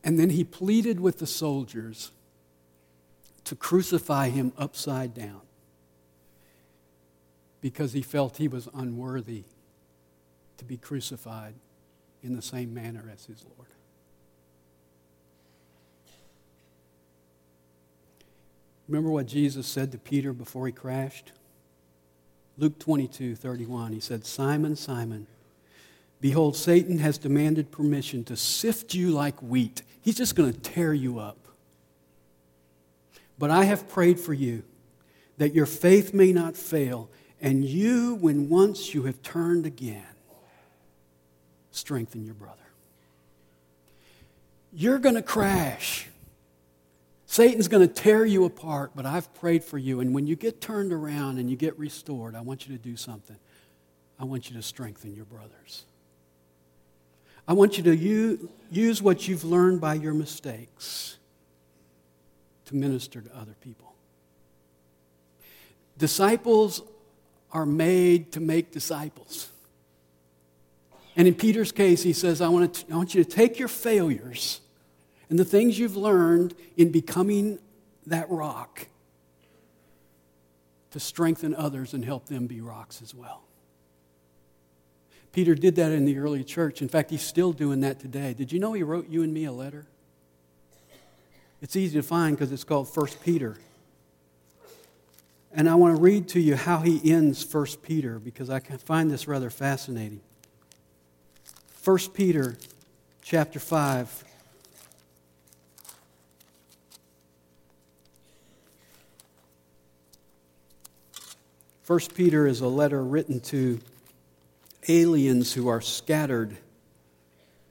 [0.03, 2.11] And then he pleaded with the soldiers
[3.45, 5.43] to crucify him upside down
[7.61, 9.45] because he felt he was unworthy
[10.57, 11.55] to be crucified
[12.25, 13.69] in the same manner as his Lord.
[18.88, 21.33] Remember what Jesus said to Peter before he crashed?
[22.57, 23.92] Luke 22 31.
[23.92, 25.27] He said, Simon, Simon,
[26.20, 29.83] behold, Satan has demanded permission to sift you like wheat.
[30.01, 31.37] He's just going to tear you up.
[33.38, 34.64] But I have prayed for you
[35.37, 37.09] that your faith may not fail,
[37.40, 40.03] and you, when once you have turned again,
[41.70, 42.57] strengthen your brother.
[44.72, 46.09] You're going to crash.
[47.31, 50.01] Satan's going to tear you apart, but I've prayed for you.
[50.01, 52.97] And when you get turned around and you get restored, I want you to do
[52.97, 53.37] something.
[54.19, 55.85] I want you to strengthen your brothers.
[57.47, 61.19] I want you to use what you've learned by your mistakes
[62.64, 63.93] to minister to other people.
[65.99, 66.81] Disciples
[67.53, 69.51] are made to make disciples.
[71.14, 73.69] And in Peter's case, he says, I want, to, I want you to take your
[73.69, 74.62] failures
[75.31, 77.59] and the things you've learned in becoming
[78.07, 78.87] that rock
[80.91, 83.43] to strengthen others and help them be rocks as well.
[85.33, 86.81] Peter did that in the early church.
[86.81, 88.35] In fact, he's still doing that today.
[88.35, 89.87] Did you know he wrote you and me a letter?
[91.61, 93.57] It's easy to find because it's called 1 Peter.
[95.53, 99.11] And I want to read to you how he ends 1 Peter because I find
[99.11, 100.21] this rather fascinating.
[101.85, 102.57] 1 Peter
[103.23, 104.25] chapter 5
[111.88, 113.81] First Peter is a letter written to
[114.88, 116.55] aliens who are scattered,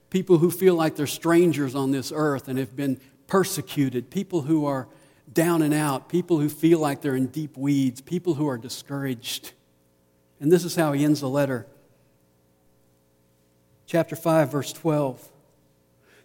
[0.10, 4.66] people who feel like they're strangers on this earth and have been persecuted, people who
[4.66, 4.88] are
[5.32, 9.52] down and out, people who feel like they're in deep weeds, people who are discouraged.
[10.40, 11.68] And this is how he ends the letter.
[13.86, 15.30] Chapter 5, verse 12.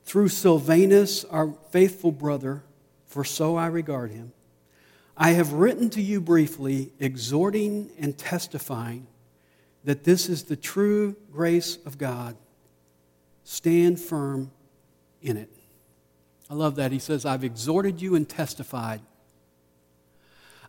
[0.05, 2.63] Through Silvanus, our faithful brother,
[3.05, 4.33] for so I regard him
[5.17, 9.07] I have written to you briefly, exhorting and testifying
[9.85, 12.37] that this is the true grace of God.
[13.45, 14.51] Stand firm
[15.21, 15.51] in it.
[16.49, 16.93] I love that.
[16.93, 19.01] He says, I've exhorted you and testified.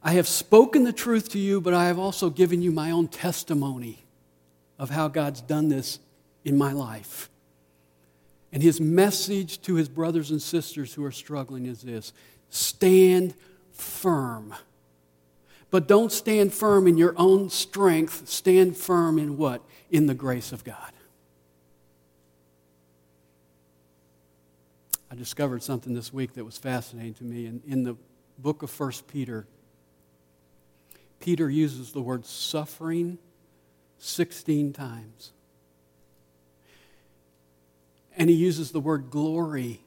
[0.03, 3.07] I have spoken the truth to you, but I have also given you my own
[3.07, 4.05] testimony
[4.77, 5.99] of how God's done this
[6.43, 7.29] in my life.
[8.51, 12.13] And his message to his brothers and sisters who are struggling is this
[12.49, 13.33] stand
[13.73, 14.53] firm.
[15.71, 18.27] But don't stand firm in your own strength.
[18.27, 19.61] Stand firm in what?
[19.89, 20.91] In the grace of God.
[25.09, 27.45] I discovered something this week that was fascinating to me.
[27.45, 27.95] In, in the
[28.39, 29.45] book of 1 Peter,
[31.19, 33.17] Peter uses the word suffering
[33.97, 35.31] 16 times.
[38.17, 39.81] And he uses the word glory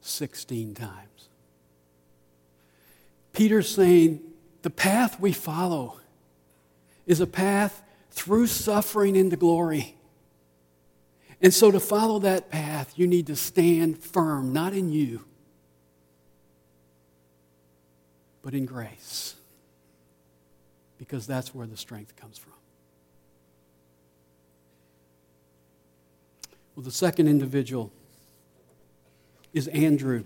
[0.00, 1.28] 16 times.
[3.40, 4.20] Peter's saying
[4.60, 5.98] the path we follow
[7.06, 9.96] is a path through suffering into glory.
[11.40, 15.24] And so, to follow that path, you need to stand firm, not in you,
[18.42, 19.36] but in grace.
[20.98, 22.52] Because that's where the strength comes from.
[26.76, 27.90] Well, the second individual
[29.54, 30.24] is Andrew.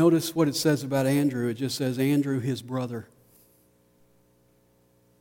[0.00, 1.48] Notice what it says about Andrew.
[1.48, 3.06] It just says, Andrew, his brother.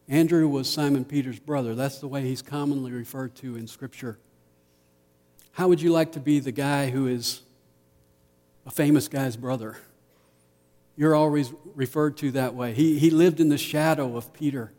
[0.08, 1.76] Andrew was Simon Peter's brother.
[1.76, 4.18] That's the way he's commonly referred to in Scripture.
[5.52, 7.42] How would you like to be the guy who is
[8.66, 9.76] a famous guy's brother?
[10.96, 12.72] You're always referred to that way.
[12.72, 14.72] He, he lived in the shadow of Peter.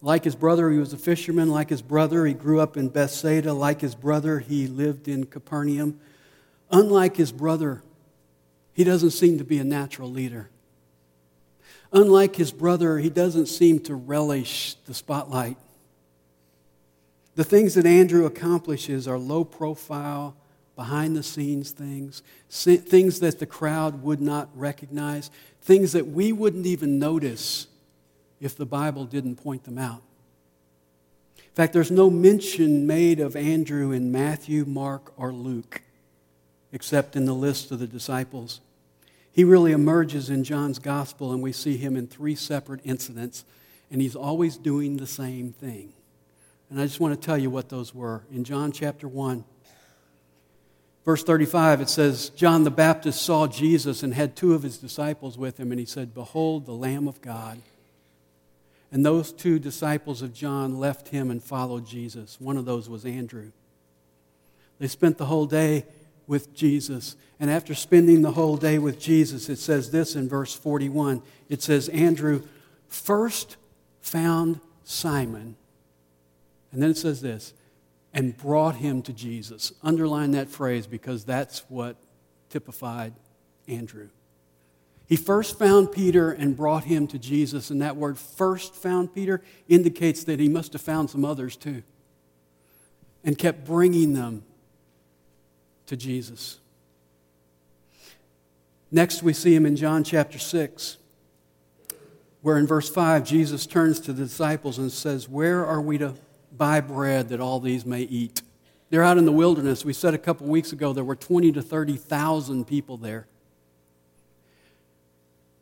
[0.00, 1.50] Like his brother, he was a fisherman.
[1.50, 3.52] Like his brother, he grew up in Bethsaida.
[3.52, 6.00] Like his brother, he lived in Capernaum.
[6.70, 7.82] Unlike his brother,
[8.76, 10.50] He doesn't seem to be a natural leader.
[11.92, 15.56] Unlike his brother, he doesn't seem to relish the spotlight.
[17.36, 20.36] The things that Andrew accomplishes are low profile,
[20.74, 25.30] behind the scenes things, things that the crowd would not recognize,
[25.62, 27.68] things that we wouldn't even notice
[28.42, 30.02] if the Bible didn't point them out.
[31.38, 35.80] In fact, there's no mention made of Andrew in Matthew, Mark, or Luke,
[36.72, 38.60] except in the list of the disciples.
[39.36, 43.44] He really emerges in John's gospel, and we see him in three separate incidents,
[43.90, 45.92] and he's always doing the same thing.
[46.70, 48.22] And I just want to tell you what those were.
[48.32, 49.44] In John chapter 1,
[51.04, 55.36] verse 35, it says, John the Baptist saw Jesus and had two of his disciples
[55.36, 57.60] with him, and he said, Behold, the Lamb of God.
[58.90, 62.40] And those two disciples of John left him and followed Jesus.
[62.40, 63.52] One of those was Andrew.
[64.78, 65.84] They spent the whole day
[66.26, 67.16] with Jesus.
[67.38, 71.62] And after spending the whole day with Jesus, it says this in verse 41 it
[71.62, 72.42] says, Andrew
[72.88, 73.56] first
[74.00, 75.56] found Simon.
[76.72, 77.54] And then it says this,
[78.12, 79.72] and brought him to Jesus.
[79.82, 81.96] Underline that phrase because that's what
[82.50, 83.12] typified
[83.68, 84.08] Andrew.
[85.06, 89.40] He first found Peter and brought him to Jesus, and that word first found Peter
[89.68, 91.84] indicates that he must have found some others too
[93.26, 94.44] and kept bringing them
[95.86, 96.58] to Jesus.
[98.90, 100.98] Next, we see him in John chapter 6,
[102.42, 106.14] where in verse 5, Jesus turns to the disciples and says, Where are we to
[106.56, 108.42] buy bread that all these may eat?
[108.90, 109.84] They're out in the wilderness.
[109.84, 113.26] We said a couple weeks ago there were 20 to 30,000 people there.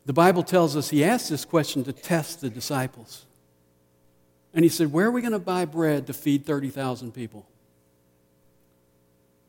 [0.05, 3.25] The Bible tells us he asked this question to test the disciples.
[4.53, 7.47] And he said, Where are we going to buy bread to feed 30,000 people?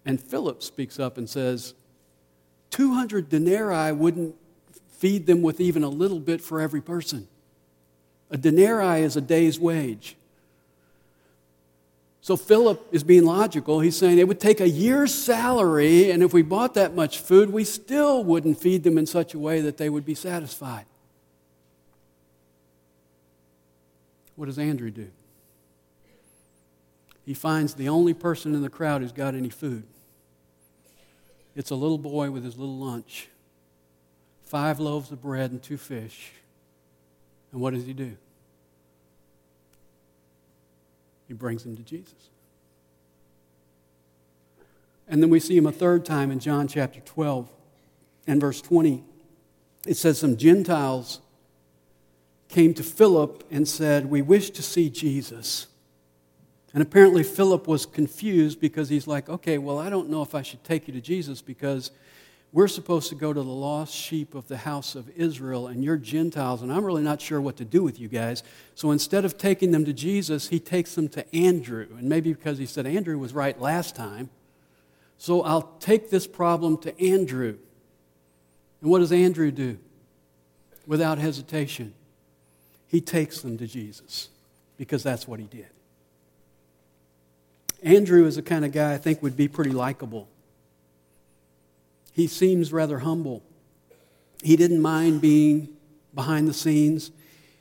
[0.07, 1.75] And Philip speaks up and says,
[2.71, 4.37] 200 denarii wouldn't
[4.93, 7.27] feed them with even a little bit for every person.
[8.31, 10.17] A denarii is a day's wage.
[12.21, 13.81] So Philip is being logical.
[13.81, 17.51] He's saying it would take a year's salary, and if we bought that much food,
[17.53, 20.87] we still wouldn't feed them in such a way that they would be satisfied.
[24.35, 25.11] What does Andrew do?
[27.25, 29.85] He finds the only person in the crowd who's got any food.
[31.57, 33.29] It's a little boy with his little lunch
[34.47, 36.31] five loaves of bread and two fish.
[37.51, 38.17] And what does he do?
[41.27, 42.29] He brings him to Jesus.
[45.09, 47.51] And then we see him a third time in John chapter 12
[48.27, 49.05] and verse 20.
[49.87, 51.21] It says, Some Gentiles
[52.49, 55.67] came to Philip and said, We wish to see Jesus.
[56.77, 60.43] And apparently, Philip was confused because he's like, okay, well, I don't know if I
[60.43, 61.91] should take you to Jesus because
[62.53, 65.97] we're supposed to go to the lost sheep of the house of Israel, and you're
[65.97, 68.43] Gentiles, and I'm really not sure what to do with you guys.
[68.74, 71.87] So instead of taking them to Jesus, he takes them to Andrew.
[71.97, 74.29] And maybe because he said Andrew was right last time.
[75.16, 77.57] So I'll take this problem to Andrew.
[78.83, 79.79] And what does Andrew do?
[80.87, 81.95] Without hesitation,
[82.87, 84.29] he takes them to Jesus
[84.77, 85.68] because that's what he did.
[87.83, 90.29] Andrew is the kind of guy I think would be pretty likable.
[92.12, 93.43] He seems rather humble.
[94.43, 95.68] He didn't mind being
[96.14, 97.11] behind the scenes.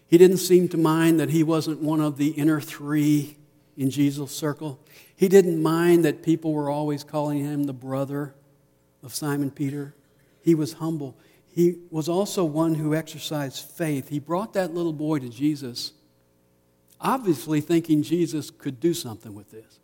[0.07, 3.37] He didn't seem to mind that he wasn't one of the inner three
[3.75, 4.79] in Jesus' circle.
[5.15, 8.33] He didn't mind that people were always calling him the brother
[9.03, 9.93] of Simon Peter.
[10.41, 11.17] He was humble.
[11.53, 14.09] He was also one who exercised faith.
[14.09, 15.93] He brought that little boy to Jesus,
[16.99, 19.79] obviously thinking Jesus could do something with this.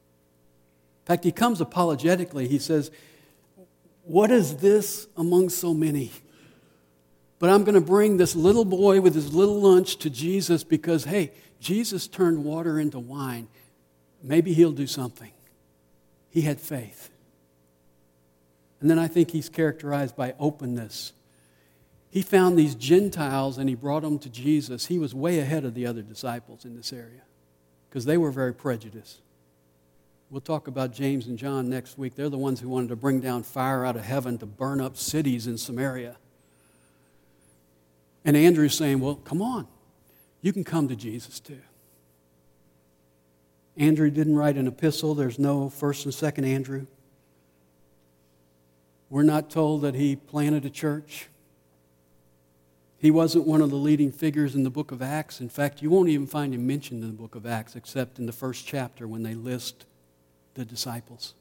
[1.12, 2.48] In fact, he comes apologetically.
[2.48, 2.90] He says,
[4.04, 6.10] What is this among so many?
[7.38, 11.04] But I'm going to bring this little boy with his little lunch to Jesus because,
[11.04, 13.50] hey, Jesus turned water into wine.
[14.24, 15.34] Maybe he'll do something.
[16.30, 17.10] He had faith.
[18.80, 21.12] And then I think he's characterized by openness.
[22.10, 24.86] He found these Gentiles and he brought them to Jesus.
[24.86, 27.24] He was way ahead of the other disciples in this area
[27.90, 29.20] because they were very prejudiced.
[30.32, 32.16] We'll talk about James and John next week.
[32.16, 34.96] They're the ones who wanted to bring down fire out of heaven to burn up
[34.96, 36.16] cities in Samaria.
[38.24, 39.68] And Andrew's saying, Well, come on.
[40.42, 41.60] You can come to Jesus too.
[43.76, 45.16] Andrew didn't write an epistle.
[45.16, 46.88] There's no first and second Andrew.
[49.10, 51.28] We're not told that he planted a church.
[52.98, 55.42] He wasn't one of the leading figures in the book of Acts.
[55.42, 58.28] In fact, you won't even find him mentioned in the book of Acts except in
[58.28, 59.86] the first chapter when they list
[60.54, 61.34] the disciples.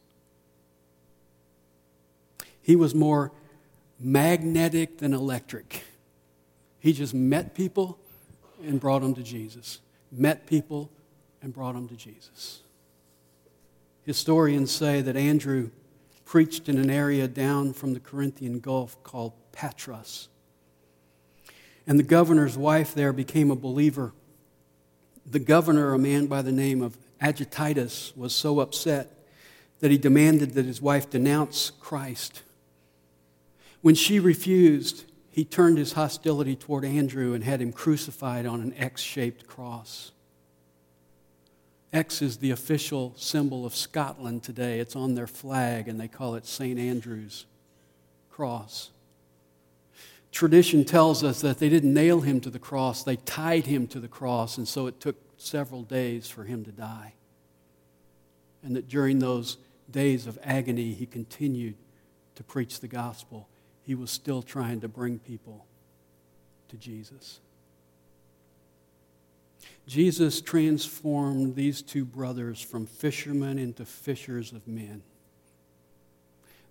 [2.62, 3.32] He was more
[3.98, 5.84] magnetic than electric.
[6.78, 7.98] He just met people
[8.62, 9.80] and brought them to Jesus.
[10.12, 10.90] Met people
[11.42, 12.60] and brought them to Jesus.
[14.04, 15.70] Historians say that Andrew
[16.24, 20.28] preached in an area down from the Corinthian Gulf called Patras.
[21.86, 24.12] And the governor's wife there became a believer.
[25.26, 29.12] The governor, a man by the name of Agititus, was so upset
[29.80, 32.42] that he demanded that his wife denounce Christ.
[33.82, 38.74] When she refused, he turned his hostility toward Andrew and had him crucified on an
[38.74, 40.12] X shaped cross.
[41.92, 44.78] X is the official symbol of Scotland today.
[44.78, 46.78] It's on their flag, and they call it St.
[46.78, 47.46] Andrew's
[48.30, 48.90] cross.
[50.30, 53.98] Tradition tells us that they didn't nail him to the cross, they tied him to
[53.98, 57.14] the cross, and so it took several days for him to die.
[58.62, 59.56] And that during those
[59.90, 61.76] days of agony, he continued
[62.34, 63.48] to preach the gospel.
[63.82, 65.66] He was still trying to bring people
[66.68, 67.40] to Jesus.
[69.86, 75.02] Jesus transformed these two brothers from fishermen into fishers of men.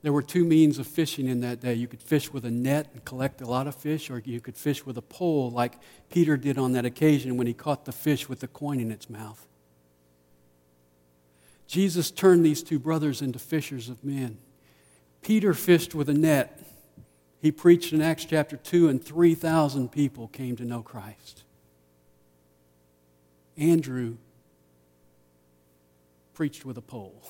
[0.02, 1.74] There were two means of fishing in that day.
[1.74, 4.56] You could fish with a net and collect a lot of fish, or you could
[4.56, 5.74] fish with a pole, like
[6.10, 9.10] Peter did on that occasion when he caught the fish with the coin in its
[9.10, 9.46] mouth.
[11.68, 14.38] Jesus turned these two brothers into fishers of men.
[15.22, 16.64] Peter fished with a net.
[17.42, 21.44] He preached in Acts chapter 2, and 3,000 people came to know Christ.
[23.58, 24.18] Andrew
[26.34, 27.22] preached with a pole.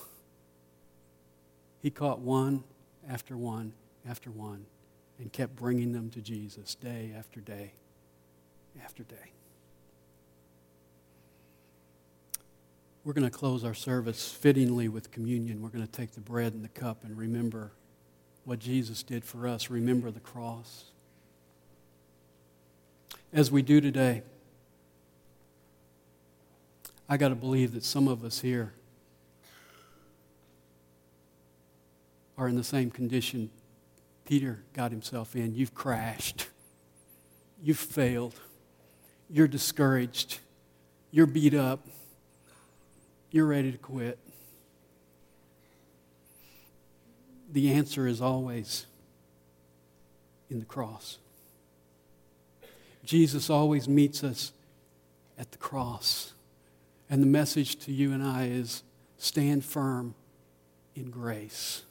[1.81, 2.63] He caught one
[3.07, 3.73] after one
[4.07, 4.65] after one
[5.17, 7.73] and kept bringing them to Jesus day after day
[8.83, 9.33] after day.
[13.03, 15.61] We're going to close our service fittingly with communion.
[15.61, 17.71] We're going to take the bread and the cup and remember
[18.43, 19.69] what Jesus did for us.
[19.69, 20.85] Remember the cross.
[23.31, 24.23] As we do today,
[27.07, 28.73] I got to believe that some of us here
[32.39, 33.49] are in the same condition
[34.25, 35.55] Peter got himself in.
[35.55, 36.47] You've crashed.
[37.61, 38.39] You've failed.
[39.29, 40.39] You're discouraged.
[41.11, 41.85] You're beat up.
[43.29, 44.19] You're ready to quit.
[47.51, 48.85] The answer is always
[50.49, 51.17] in the cross.
[53.03, 54.53] Jesus always meets us
[55.37, 56.33] at the cross.
[57.09, 58.83] And the message to you and I is
[59.17, 60.13] stand firm
[60.95, 61.81] in grace.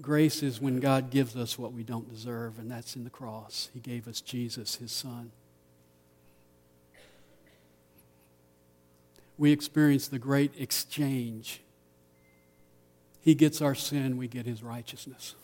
[0.00, 3.68] Grace is when God gives us what we don't deserve, and that's in the cross.
[3.72, 5.30] He gave us Jesus, his son.
[9.38, 11.60] We experience the great exchange.
[13.20, 15.34] He gets our sin, we get his righteousness.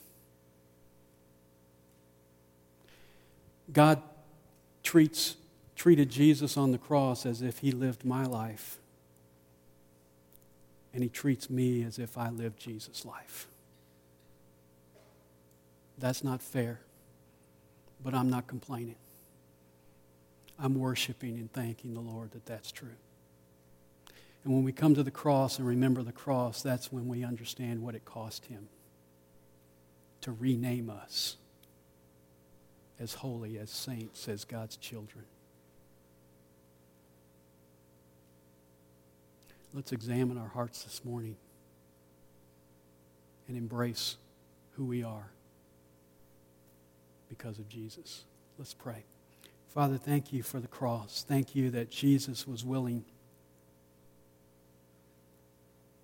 [3.73, 4.03] God
[4.83, 5.37] treats
[5.81, 8.79] treated Jesus on the cross as if he lived my life.
[10.93, 13.50] And he treats me as if I lived Jesus' life.
[16.01, 16.81] That's not fair,
[18.03, 18.97] but I'm not complaining.
[20.59, 22.97] I'm worshiping and thanking the Lord that that's true.
[24.43, 27.83] And when we come to the cross and remember the cross, that's when we understand
[27.83, 28.69] what it cost him
[30.23, 31.37] to rename us
[32.99, 35.25] as holy, as saints, as God's children.
[39.75, 41.37] Let's examine our hearts this morning
[43.49, 44.17] and embrace
[44.73, 45.31] who we are
[47.31, 48.25] because of Jesus.
[48.59, 49.05] Let's pray.
[49.69, 51.25] Father, thank you for the cross.
[51.27, 53.05] Thank you that Jesus was willing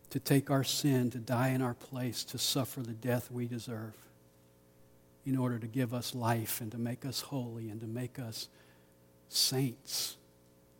[0.08, 3.92] to take our sin, to die in our place, to suffer the death we deserve
[5.26, 8.48] in order to give us life and to make us holy and to make us
[9.28, 10.16] saints,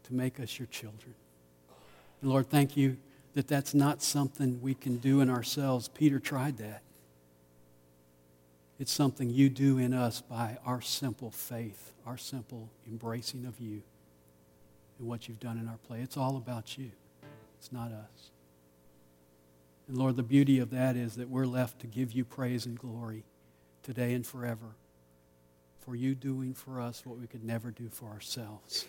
[0.05, 1.14] to make us your children.
[2.22, 2.97] And Lord, thank you
[3.34, 5.88] that that's not something we can do in ourselves.
[5.88, 6.82] Peter tried that.
[8.79, 13.83] It's something you do in us by our simple faith, our simple embracing of you
[14.99, 16.01] and what you've done in our play.
[16.01, 16.91] It's all about you,
[17.59, 18.31] it's not us.
[19.89, 22.79] And Lord, the beauty of that is that we're left to give you praise and
[22.79, 23.24] glory
[23.83, 24.74] today and forever
[25.81, 28.87] for you doing for us what we could never do for ourselves.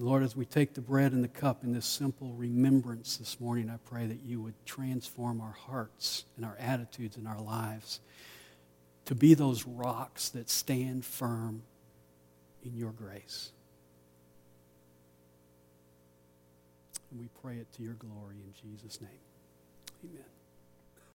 [0.00, 3.68] Lord, as we take the bread and the cup in this simple remembrance this morning,
[3.68, 7.98] I pray that you would transform our hearts and our attitudes and our lives
[9.06, 11.62] to be those rocks that stand firm
[12.64, 13.50] in your grace.
[17.10, 19.10] And we pray it to your glory in Jesus' name.
[20.04, 20.24] Amen.